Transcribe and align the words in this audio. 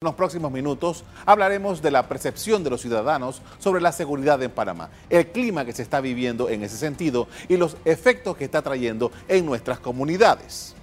En 0.00 0.06
los 0.06 0.14
próximos 0.14 0.52
minutos 0.52 1.02
hablaremos 1.26 1.82
de 1.82 1.90
la 1.90 2.06
percepción 2.06 2.62
de 2.62 2.70
los 2.70 2.82
ciudadanos 2.82 3.42
sobre 3.58 3.80
la 3.80 3.90
seguridad 3.90 4.40
en 4.40 4.52
Panamá, 4.52 4.90
el 5.10 5.26
clima 5.32 5.64
que 5.64 5.72
se 5.72 5.82
está 5.82 6.00
viviendo 6.00 6.48
en 6.48 6.62
ese 6.62 6.76
sentido 6.76 7.26
y 7.48 7.56
los 7.56 7.76
efectos 7.84 8.36
que 8.36 8.44
está 8.44 8.62
trayendo 8.62 9.10
en 9.26 9.44
nuestras 9.44 9.80
comunidades. 9.80 10.76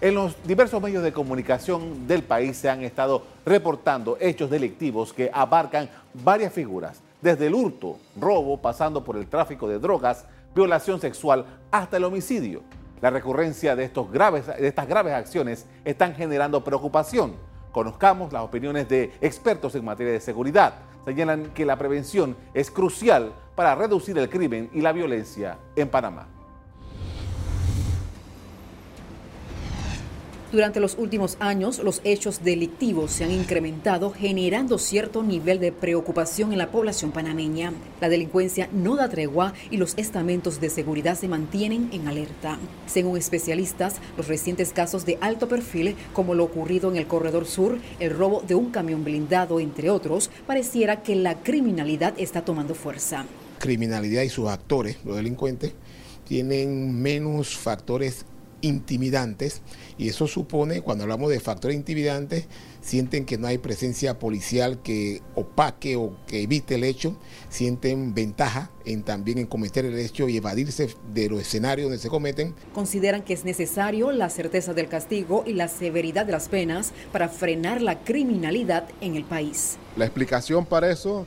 En 0.00 0.14
los 0.14 0.36
diversos 0.44 0.80
medios 0.80 1.02
de 1.02 1.12
comunicación 1.12 2.06
del 2.06 2.22
país 2.22 2.56
se 2.56 2.70
han 2.70 2.84
estado 2.84 3.24
reportando 3.44 4.16
hechos 4.20 4.48
delictivos 4.48 5.12
que 5.12 5.28
abarcan 5.34 5.90
varias 6.14 6.52
figuras, 6.52 7.00
desde 7.20 7.48
el 7.48 7.54
hurto, 7.54 7.98
robo, 8.14 8.58
pasando 8.58 9.02
por 9.02 9.16
el 9.16 9.26
tráfico 9.26 9.66
de 9.66 9.80
drogas, 9.80 10.24
violación 10.54 11.00
sexual 11.00 11.46
hasta 11.72 11.96
el 11.96 12.04
homicidio. 12.04 12.62
La 13.02 13.10
recurrencia 13.10 13.74
de, 13.74 13.82
estos 13.82 14.08
graves, 14.12 14.46
de 14.46 14.68
estas 14.68 14.86
graves 14.86 15.14
acciones 15.14 15.66
están 15.84 16.14
generando 16.14 16.62
preocupación 16.62 17.49
Conozcamos 17.72 18.32
las 18.32 18.42
opiniones 18.42 18.88
de 18.88 19.12
expertos 19.20 19.74
en 19.74 19.84
materia 19.84 20.12
de 20.12 20.20
seguridad. 20.20 20.74
Señalan 21.04 21.52
que 21.54 21.64
la 21.64 21.76
prevención 21.76 22.36
es 22.52 22.70
crucial 22.70 23.32
para 23.54 23.74
reducir 23.74 24.18
el 24.18 24.28
crimen 24.28 24.70
y 24.72 24.80
la 24.80 24.92
violencia 24.92 25.58
en 25.76 25.88
Panamá. 25.88 26.39
Durante 30.52 30.80
los 30.80 30.98
últimos 30.98 31.36
años, 31.38 31.78
los 31.78 32.00
hechos 32.02 32.42
delictivos 32.42 33.12
se 33.12 33.22
han 33.22 33.30
incrementado, 33.30 34.10
generando 34.10 34.78
cierto 34.78 35.22
nivel 35.22 35.60
de 35.60 35.70
preocupación 35.70 36.50
en 36.50 36.58
la 36.58 36.72
población 36.72 37.12
panameña. 37.12 37.72
La 38.00 38.08
delincuencia 38.08 38.68
no 38.72 38.96
da 38.96 39.08
tregua 39.08 39.54
y 39.70 39.76
los 39.76 39.96
estamentos 39.96 40.60
de 40.60 40.68
seguridad 40.68 41.16
se 41.16 41.28
mantienen 41.28 41.88
en 41.92 42.08
alerta. 42.08 42.58
Según 42.88 43.16
especialistas, 43.16 44.00
los 44.16 44.26
recientes 44.26 44.72
casos 44.72 45.06
de 45.06 45.18
alto 45.20 45.46
perfil, 45.46 45.94
como 46.12 46.34
lo 46.34 46.42
ocurrido 46.42 46.90
en 46.90 46.96
el 46.96 47.06
Corredor 47.06 47.46
Sur, 47.46 47.78
el 48.00 48.10
robo 48.10 48.42
de 48.44 48.56
un 48.56 48.72
camión 48.72 49.04
blindado, 49.04 49.60
entre 49.60 49.88
otros, 49.88 50.32
pareciera 50.48 51.04
que 51.04 51.14
la 51.14 51.44
criminalidad 51.44 52.14
está 52.18 52.44
tomando 52.44 52.74
fuerza. 52.74 53.24
Criminalidad 53.60 54.22
y 54.22 54.28
sus 54.28 54.48
actores, 54.48 54.96
los 55.04 55.14
delincuentes, 55.14 55.74
tienen 56.26 57.00
menos 57.00 57.56
factores 57.56 58.24
intimidantes 58.62 59.62
y 59.98 60.08
eso 60.08 60.26
supone, 60.26 60.80
cuando 60.80 61.04
hablamos 61.04 61.30
de 61.30 61.40
factores 61.40 61.76
intimidantes, 61.76 62.46
sienten 62.80 63.26
que 63.26 63.38
no 63.38 63.46
hay 63.46 63.58
presencia 63.58 64.18
policial 64.18 64.80
que 64.82 65.22
opaque 65.34 65.96
o 65.96 66.16
que 66.26 66.42
evite 66.42 66.76
el 66.76 66.84
hecho, 66.84 67.16
sienten 67.48 68.14
ventaja 68.14 68.70
en 68.84 69.02
también 69.02 69.38
en 69.38 69.46
cometer 69.46 69.84
el 69.84 69.98
hecho 69.98 70.28
y 70.28 70.36
evadirse 70.36 70.88
de 71.12 71.28
los 71.28 71.40
escenarios 71.40 71.86
donde 71.86 71.98
se 72.02 72.08
cometen. 72.08 72.54
Consideran 72.72 73.22
que 73.22 73.34
es 73.34 73.44
necesario 73.44 74.12
la 74.12 74.30
certeza 74.30 74.74
del 74.74 74.88
castigo 74.88 75.44
y 75.46 75.52
la 75.52 75.68
severidad 75.68 76.26
de 76.26 76.32
las 76.32 76.48
penas 76.48 76.92
para 77.12 77.28
frenar 77.28 77.82
la 77.82 78.00
criminalidad 78.00 78.88
en 79.00 79.16
el 79.16 79.24
país. 79.24 79.76
La 79.96 80.06
explicación 80.06 80.64
para 80.64 80.90
eso 80.90 81.26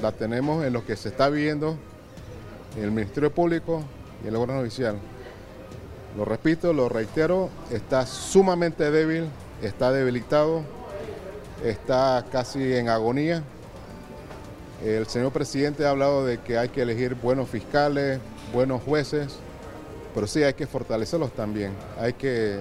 la 0.00 0.12
tenemos 0.12 0.64
en 0.64 0.72
lo 0.72 0.84
que 0.84 0.96
se 0.96 1.08
está 1.08 1.28
viendo 1.28 1.76
en 2.76 2.84
el 2.84 2.90
Ministerio 2.90 3.32
Público 3.32 3.82
y 4.24 4.28
el 4.28 4.36
órgano 4.36 4.60
oficial. 4.60 4.98
Lo 6.16 6.24
repito, 6.24 6.72
lo 6.72 6.88
reitero, 6.88 7.50
está 7.70 8.06
sumamente 8.06 8.90
débil, 8.92 9.24
está 9.62 9.90
debilitado, 9.90 10.62
está 11.64 12.24
casi 12.30 12.74
en 12.74 12.88
agonía. 12.88 13.42
El 14.84 15.06
señor 15.06 15.32
presidente 15.32 15.84
ha 15.84 15.90
hablado 15.90 16.24
de 16.24 16.38
que 16.38 16.56
hay 16.56 16.68
que 16.68 16.82
elegir 16.82 17.16
buenos 17.16 17.48
fiscales, 17.48 18.20
buenos 18.52 18.82
jueces, 18.82 19.38
pero 20.14 20.28
sí 20.28 20.44
hay 20.44 20.54
que 20.54 20.68
fortalecerlos 20.68 21.32
también. 21.32 21.72
Hay 21.98 22.12
que 22.12 22.60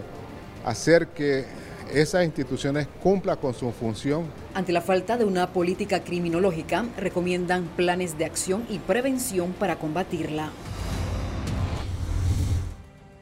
hacer 0.65 1.07
que 1.07 1.45
esas 1.93 2.23
instituciones 2.25 2.87
cumplan 3.03 3.37
con 3.37 3.53
su 3.53 3.71
función. 3.71 4.25
Ante 4.55 4.71
la 4.71 4.81
falta 4.81 5.15
de 5.15 5.25
una 5.25 5.47
política 5.53 6.03
criminológica, 6.03 6.85
recomiendan 6.97 7.65
planes 7.75 8.17
de 8.17 8.25
acción 8.25 8.65
y 8.67 8.79
prevención 8.79 9.53
para 9.53 9.75
combatirla. 9.75 10.49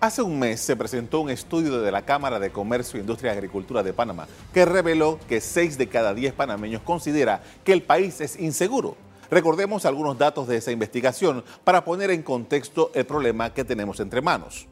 Hace 0.02 0.24
un 0.24 0.40
mes 0.40 0.60
se 0.60 0.76
presentó 0.76 1.22
un 1.22 1.30
estudio 1.30 1.80
de 1.80 1.92
la 1.92 2.02
Cámara 2.02 2.40
de 2.40 2.52
Comercio, 2.52 3.00
Industria 3.00 3.32
y 3.32 3.38
Agricultura 3.38 3.84
de 3.84 3.94
Panamá 3.94 4.28
que 4.52 4.66
reveló 4.66 5.20
que 5.30 5.40
6 5.40 5.78
de 5.78 5.90
cada 5.90 6.16
10 6.16 6.34
panameños 6.34 6.82
considera 6.82 7.44
que 7.64 7.72
el 7.72 7.84
país 7.84 8.20
es 8.20 8.40
inseguro. 8.40 8.96
Recordemos 9.30 9.86
algunos 9.86 10.18
datos 10.18 10.48
de 10.48 10.58
esa 10.58 10.72
investigación 10.72 11.44
para 11.64 11.86
poner 11.86 12.10
en 12.10 12.24
contexto 12.24 12.90
el 12.96 13.06
problema 13.06 13.54
que 13.54 13.64
tenemos 13.64 14.00
entre 14.00 14.24
manos. 14.24 14.66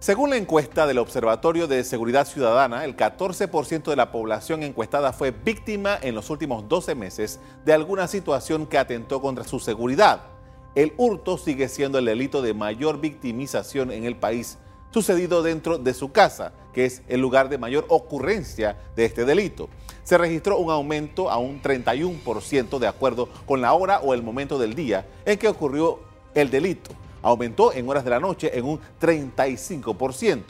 Según 0.00 0.28
la 0.28 0.36
encuesta 0.36 0.86
del 0.86 0.98
Observatorio 0.98 1.66
de 1.66 1.82
Seguridad 1.82 2.26
Ciudadana, 2.26 2.84
el 2.84 2.94
14% 2.94 3.84
de 3.84 3.96
la 3.96 4.12
población 4.12 4.62
encuestada 4.62 5.14
fue 5.14 5.30
víctima 5.30 5.98
en 6.02 6.14
los 6.14 6.28
últimos 6.28 6.68
12 6.68 6.94
meses 6.94 7.40
de 7.64 7.72
alguna 7.72 8.06
situación 8.06 8.66
que 8.66 8.76
atentó 8.76 9.22
contra 9.22 9.44
su 9.44 9.60
seguridad 9.60 10.33
el 10.74 10.92
hurto 10.96 11.38
sigue 11.38 11.68
siendo 11.68 11.98
el 11.98 12.04
delito 12.04 12.42
de 12.42 12.52
mayor 12.52 13.00
victimización 13.00 13.92
en 13.92 14.04
el 14.04 14.16
país, 14.16 14.58
sucedido 14.90 15.42
dentro 15.42 15.78
de 15.78 15.94
su 15.94 16.10
casa, 16.10 16.52
que 16.72 16.84
es 16.84 17.02
el 17.08 17.20
lugar 17.20 17.48
de 17.48 17.58
mayor 17.58 17.86
ocurrencia 17.88 18.76
de 18.96 19.04
este 19.04 19.24
delito. 19.24 19.68
Se 20.02 20.18
registró 20.18 20.58
un 20.58 20.70
aumento 20.70 21.30
a 21.30 21.38
un 21.38 21.62
31% 21.62 22.78
de 22.78 22.86
acuerdo 22.88 23.28
con 23.46 23.60
la 23.60 23.72
hora 23.72 24.00
o 24.00 24.14
el 24.14 24.22
momento 24.22 24.58
del 24.58 24.74
día 24.74 25.06
en 25.24 25.38
que 25.38 25.48
ocurrió 25.48 26.00
el 26.34 26.50
delito. 26.50 26.90
Aumentó 27.22 27.72
en 27.72 27.88
horas 27.88 28.04
de 28.04 28.10
la 28.10 28.20
noche 28.20 28.56
en 28.56 28.64
un 28.64 28.80
35%. 29.00 30.42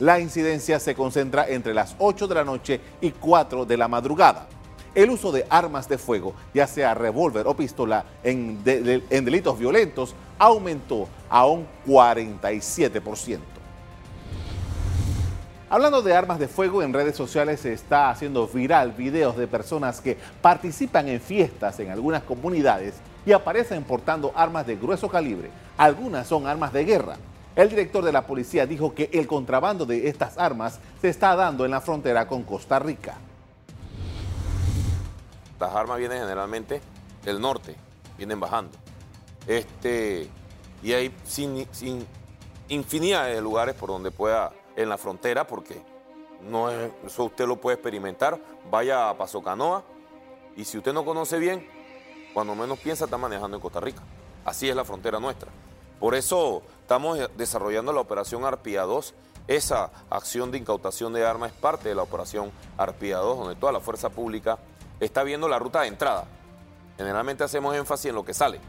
La 0.00 0.18
incidencia 0.18 0.80
se 0.80 0.94
concentra 0.94 1.48
entre 1.48 1.72
las 1.72 1.94
8 1.98 2.26
de 2.26 2.34
la 2.34 2.44
noche 2.44 2.80
y 3.00 3.12
4 3.12 3.64
de 3.64 3.76
la 3.76 3.88
madrugada 3.88 4.48
el 4.94 5.10
uso 5.10 5.32
de 5.32 5.46
armas 5.48 5.88
de 5.88 5.98
fuego, 5.98 6.34
ya 6.54 6.66
sea 6.66 6.94
revólver 6.94 7.46
o 7.46 7.54
pistola, 7.54 8.04
en, 8.22 8.62
delitos 8.64 9.58
violentos 9.58 10.14
aumentó 10.38 11.08
a 11.28 11.46
un 11.46 11.66
47%. 11.86 13.38
Hablando 15.70 16.02
de 16.02 16.14
armas 16.14 16.38
de 16.38 16.48
fuego, 16.48 16.82
en 16.82 16.92
redes 16.92 17.16
sociales 17.16 17.60
se 17.60 17.72
está 17.72 18.10
haciendo 18.10 18.46
viral 18.46 18.92
videos 18.92 19.38
de 19.38 19.46
personas 19.46 20.02
que 20.02 20.18
participan 20.42 21.08
en 21.08 21.18
fiestas 21.18 21.80
en 21.80 21.90
algunas 21.90 22.22
comunidades 22.24 22.94
y 23.24 23.32
aparecen 23.32 23.82
portando 23.84 24.32
armas 24.34 24.66
de 24.66 24.76
grueso 24.76 25.08
calibre. 25.08 25.50
Algunas 25.78 26.26
son 26.26 26.46
armas 26.46 26.74
de 26.74 26.84
guerra. 26.84 27.16
El 27.56 27.70
director 27.70 28.04
de 28.04 28.12
la 28.12 28.26
policía 28.26 28.66
dijo 28.66 28.94
que 28.94 29.08
el 29.14 29.26
contrabando 29.26 29.86
de 29.86 30.08
estas 30.08 30.36
armas 30.36 30.78
se 31.00 31.08
está 31.08 31.34
dando 31.36 31.64
en 31.64 31.70
la 31.70 31.80
frontera 31.80 32.26
con 32.26 32.42
Costa 32.42 32.78
Rica. 32.78 33.16
Las 35.62 35.76
armas 35.76 35.98
vienen 35.98 36.18
generalmente 36.18 36.80
del 37.22 37.40
norte, 37.40 37.76
vienen 38.18 38.40
bajando. 38.40 38.76
Este, 39.46 40.28
y 40.82 40.92
hay 40.92 41.14
sin, 41.24 41.68
sin 41.72 42.04
infinidad 42.66 43.26
de 43.26 43.40
lugares 43.40 43.76
por 43.76 43.88
donde 43.88 44.10
pueda, 44.10 44.52
en 44.74 44.88
la 44.88 44.98
frontera, 44.98 45.46
porque 45.46 45.80
no 46.40 46.68
es, 46.68 46.90
eso 47.06 47.26
usted 47.26 47.46
lo 47.46 47.60
puede 47.60 47.76
experimentar. 47.76 48.40
Vaya 48.72 49.08
a 49.08 49.16
Paso 49.16 49.40
Canoa 49.40 49.84
y 50.56 50.64
si 50.64 50.78
usted 50.78 50.92
no 50.92 51.04
conoce 51.04 51.38
bien, 51.38 51.64
cuando 52.34 52.56
menos 52.56 52.80
piensa 52.80 53.04
está 53.04 53.16
manejando 53.16 53.56
en 53.56 53.60
Costa 53.60 53.78
Rica. 53.78 54.02
Así 54.44 54.68
es 54.68 54.74
la 54.74 54.84
frontera 54.84 55.20
nuestra. 55.20 55.48
Por 56.00 56.16
eso 56.16 56.64
estamos 56.80 57.20
desarrollando 57.36 57.92
la 57.92 58.00
operación 58.00 58.44
Arpía 58.44 58.82
2. 58.82 59.14
Esa 59.46 59.92
acción 60.10 60.50
de 60.50 60.58
incautación 60.58 61.12
de 61.12 61.24
armas 61.24 61.52
es 61.52 61.56
parte 61.56 61.88
de 61.88 61.94
la 61.94 62.02
operación 62.02 62.50
Arpía 62.76 63.18
2, 63.18 63.38
donde 63.38 63.54
toda 63.54 63.70
la 63.70 63.78
fuerza 63.78 64.10
pública 64.10 64.58
está 65.04 65.22
viendo 65.22 65.48
la 65.48 65.58
ruta 65.58 65.82
de 65.82 65.88
entrada. 65.88 66.24
Generalmente 66.96 67.44
hacemos 67.44 67.74
énfasis 67.74 68.06
en 68.06 68.14
lo 68.14 68.24
que 68.24 68.34
sale. 68.34 68.60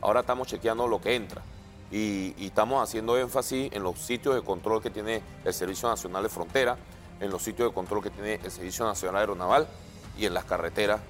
Ahora 0.00 0.20
estamos 0.20 0.48
chequeando 0.48 0.86
lo 0.86 1.00
que 1.00 1.14
entra. 1.14 1.42
Y, 1.90 2.34
estamos 2.38 2.82
haciendo 2.82 3.18
énfasis 3.18 3.72
en 3.72 3.82
los 3.82 3.98
sitios 3.98 4.34
de 4.34 4.42
control 4.42 4.82
que 4.82 4.90
tiene 4.90 5.22
el 5.44 5.52
Servicio 5.52 5.88
Nacional 5.88 6.22
de 6.22 6.28
Frontera, 6.28 6.76
en 7.18 7.30
los 7.30 7.42
sitios 7.42 7.68
de 7.68 7.74
control 7.74 8.02
que 8.02 8.10
tiene 8.10 8.34
el 8.42 8.50
Servicio 8.50 8.84
Nacional 8.84 9.20
Aeronaval 9.20 9.66
y 10.16 10.26
en 10.26 10.34
las 10.34 10.44
carreteras. 10.44 11.00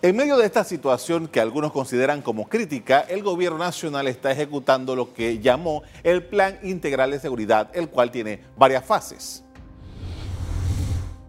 En 0.00 0.16
medio 0.16 0.36
de 0.36 0.46
esta 0.46 0.64
situación 0.64 1.28
que 1.28 1.40
algunos 1.40 1.70
consideran 1.70 2.22
como 2.22 2.48
crítica, 2.48 3.00
el 3.00 3.22
gobierno 3.22 3.58
nacional 3.58 4.08
está 4.08 4.32
ejecutando 4.32 4.96
lo 4.96 5.14
que 5.14 5.38
llamó 5.38 5.82
el 6.02 6.24
Plan 6.24 6.58
Integral 6.62 7.12
de 7.12 7.20
Seguridad, 7.20 7.70
el 7.72 7.88
cual 7.88 8.10
tiene 8.10 8.42
varias 8.56 8.84
fases. 8.84 9.44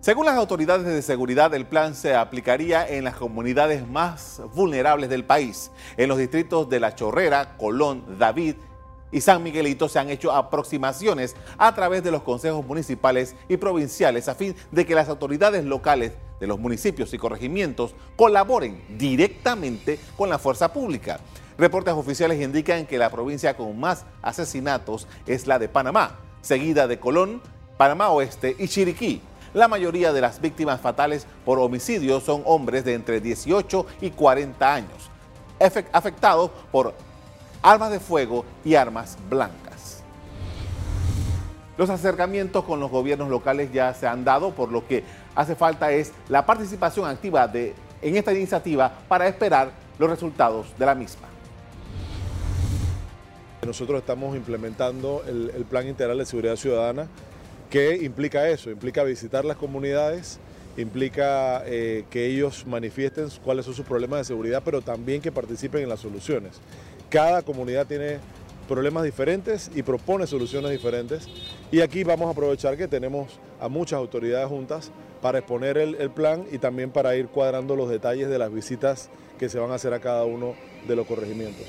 Según 0.03 0.25
las 0.25 0.35
autoridades 0.35 0.85
de 0.85 1.01
seguridad, 1.01 1.53
el 1.53 1.65
plan 1.65 1.95
se 1.95 2.13
aplicaría 2.13 2.85
en 2.85 3.05
las 3.05 3.15
comunidades 3.15 3.87
más 3.87 4.41
vulnerables 4.53 5.09
del 5.09 5.23
país. 5.23 5.71
En 5.95 6.09
los 6.09 6.17
distritos 6.17 6.67
de 6.67 6.81
La 6.81 6.93
Chorrera, 6.93 7.55
Colón, 7.55 8.19
David 8.19 8.55
y 9.13 9.21
San 9.21 9.41
Miguelito 9.41 9.87
se 9.87 9.99
han 9.99 10.09
hecho 10.09 10.33
aproximaciones 10.33 11.37
a 11.57 11.73
través 11.73 12.03
de 12.03 12.11
los 12.11 12.21
consejos 12.21 12.65
municipales 12.65 13.33
y 13.47 13.55
provinciales 13.55 14.27
a 14.27 14.35
fin 14.35 14.53
de 14.73 14.85
que 14.85 14.93
las 14.93 15.07
autoridades 15.07 15.63
locales 15.63 16.11
de 16.41 16.47
los 16.47 16.59
municipios 16.59 17.13
y 17.13 17.17
corregimientos 17.17 17.95
colaboren 18.17 18.83
directamente 18.97 19.99
con 20.17 20.27
la 20.27 20.37
fuerza 20.37 20.73
pública. 20.73 21.21
Reportes 21.57 21.93
oficiales 21.93 22.41
indican 22.41 22.87
que 22.87 22.97
la 22.97 23.09
provincia 23.09 23.55
con 23.55 23.79
más 23.79 24.03
asesinatos 24.21 25.07
es 25.27 25.47
la 25.47 25.59
de 25.59 25.69
Panamá, 25.69 26.19
seguida 26.41 26.87
de 26.87 26.99
Colón, 26.99 27.41
Panamá 27.77 28.09
Oeste 28.09 28.53
y 28.59 28.67
Chiriquí. 28.67 29.21
La 29.53 29.67
mayoría 29.67 30.11
de 30.11 30.21
las 30.21 30.41
víctimas 30.41 30.81
fatales 30.81 31.27
por 31.45 31.59
homicidio 31.59 32.19
son 32.19 32.41
hombres 32.45 32.83
de 32.85 32.95
entre 32.95 33.21
18 33.21 33.85
y 34.01 34.09
40 34.09 34.73
años, 34.73 35.11
afectados 35.91 36.49
por 36.71 36.95
armas 37.61 37.91
de 37.91 37.99
fuego 37.99 38.45
y 38.65 38.73
armas 38.73 39.15
blancas. 39.29 40.01
Los 41.77 41.91
acercamientos 41.91 42.63
con 42.63 42.79
los 42.79 42.89
gobiernos 42.89 43.29
locales 43.29 43.71
ya 43.71 43.93
se 43.93 44.07
han 44.07 44.23
dado, 44.23 44.55
por 44.55 44.71
lo 44.71 44.87
que 44.87 45.03
hace 45.35 45.55
falta 45.55 45.91
es 45.91 46.11
la 46.29 46.43
participación 46.47 47.07
activa 47.07 47.47
de, 47.47 47.75
en 48.01 48.17
esta 48.17 48.33
iniciativa 48.33 48.91
para 49.07 49.27
esperar 49.27 49.71
los 49.99 50.09
resultados 50.09 50.67
de 50.79 50.85
la 50.85 50.95
misma. 50.95 51.27
Nosotros 53.63 53.99
estamos 53.99 54.35
implementando 54.35 55.23
el, 55.27 55.51
el 55.55 55.63
Plan 55.63 55.87
Integral 55.87 56.17
de 56.17 56.25
Seguridad 56.25 56.55
Ciudadana 56.55 57.07
¿Qué 57.73 57.95
implica 58.03 58.47
eso? 58.47 58.69
Implica 58.69 59.03
visitar 59.03 59.43
las 59.45 59.57
comunidades, 59.57 60.37
implica 60.77 61.63
eh, 61.65 62.05
que 62.11 62.27
ellos 62.27 62.67
manifiesten 62.67 63.29
cuáles 63.43 63.65
son 63.65 63.73
sus 63.73 63.83
problemas 63.83 64.19
de 64.19 64.25
seguridad, 64.25 64.61
pero 64.63 64.83
también 64.83 65.23
que 65.23 65.31
participen 65.31 65.81
en 65.81 65.89
las 65.89 66.01
soluciones. 66.01 66.61
Cada 67.09 67.41
comunidad 67.41 67.87
tiene 67.87 68.19
problemas 68.67 69.03
diferentes 69.03 69.71
y 69.73 69.81
propone 69.81 70.27
soluciones 70.27 70.69
diferentes. 70.69 71.27
Y 71.71 71.81
aquí 71.81 72.03
vamos 72.03 72.27
a 72.27 72.33
aprovechar 72.33 72.77
que 72.77 72.87
tenemos 72.87 73.39
a 73.59 73.69
muchas 73.69 73.97
autoridades 73.97 74.47
juntas 74.49 74.91
para 75.19 75.39
exponer 75.39 75.79
el, 75.79 75.95
el, 75.95 76.11
plan 76.11 76.45
y 76.51 76.59
también 76.59 76.91
para 76.91 77.15
ir 77.15 77.25
cuadrando 77.25 77.75
los 77.75 77.89
detalles 77.89 78.29
de 78.29 78.37
las 78.37 78.53
visitas 78.53 79.09
que 79.39 79.49
se 79.49 79.57
van 79.57 79.71
a 79.71 79.75
hacer 79.75 79.95
a 79.95 79.99
cada 79.99 80.25
uno 80.25 80.53
de 80.87 80.95
los 80.95 81.07
corregimientos. 81.07 81.65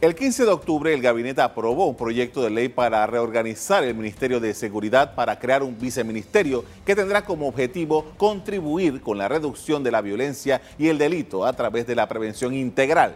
El 0.00 0.14
15 0.14 0.46
de 0.46 0.50
octubre 0.50 0.94
el 0.94 1.02
gabinete 1.02 1.42
aprobó 1.42 1.84
un 1.84 1.94
proyecto 1.94 2.42
de 2.42 2.48
ley 2.48 2.70
para 2.70 3.06
reorganizar 3.06 3.84
el 3.84 3.94
Ministerio 3.94 4.40
de 4.40 4.54
Seguridad 4.54 5.14
para 5.14 5.38
crear 5.38 5.62
un 5.62 5.78
viceministerio 5.78 6.64
que 6.86 6.96
tendrá 6.96 7.22
como 7.22 7.46
objetivo 7.46 8.06
contribuir 8.16 9.02
con 9.02 9.18
la 9.18 9.28
reducción 9.28 9.84
de 9.84 9.90
la 9.90 10.00
violencia 10.00 10.62
y 10.78 10.88
el 10.88 10.96
delito 10.96 11.44
a 11.44 11.52
través 11.52 11.86
de 11.86 11.96
la 11.96 12.08
prevención 12.08 12.54
integral. 12.54 13.14